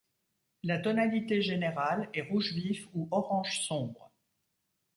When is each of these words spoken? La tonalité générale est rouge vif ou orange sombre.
La 0.63 0.79
tonalité 0.79 1.43
générale 1.43 2.09
est 2.15 2.23
rouge 2.23 2.53
vif 2.53 2.87
ou 2.95 3.07
orange 3.11 3.59
sombre. 3.67 4.11